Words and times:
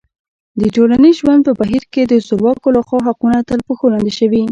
د 0.59 0.61
ټولنیز 0.75 1.15
ژوند 1.21 1.41
په 1.47 1.51
بهیر 1.59 1.83
کې 1.93 2.01
د 2.05 2.13
زورواکو 2.27 2.67
لخوا 2.77 2.99
حقونه 3.07 3.39
تر 3.49 3.59
پښو 3.67 3.85
لاندې 3.93 4.13
شوي. 4.19 4.43